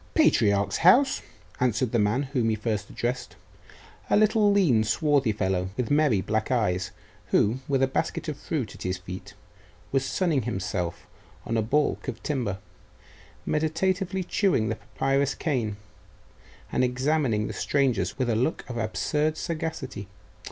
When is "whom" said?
2.33-2.49